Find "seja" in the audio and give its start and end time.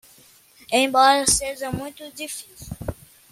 1.27-1.71